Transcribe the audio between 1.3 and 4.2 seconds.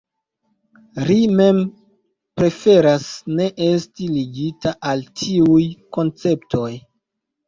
mem preferas ne esti